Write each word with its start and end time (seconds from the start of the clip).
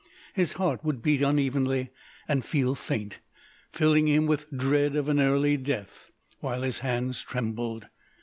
His 0.33 0.53
heart 0.53 0.83
would 0.83 1.03
beat 1.03 1.21
unevenly 1.21 1.91
and 2.27 2.43
feel 2.43 2.73
faint, 2.73 3.19
filling 3.71 4.07
him 4.07 4.25
with 4.25 4.49
dread 4.49 4.95
of 4.95 5.07
an 5.09 5.19
early 5.21 5.57
death, 5.57 6.09
while 6.39 6.63
his 6.63 6.79
hands 6.79 7.21
trembled. 7.21 7.85